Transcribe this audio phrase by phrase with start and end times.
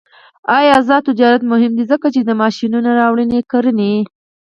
[0.77, 3.93] آزاد تجارت مهم دی ځکه چې ماشینونه راوړي کرنې.